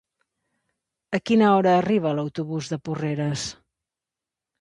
A 1.17 1.19
quina 1.29 1.49
hora 1.57 1.73
arriba 1.81 2.13
l'autobús 2.19 2.71
de 2.73 2.79
Porreres? 2.89 3.45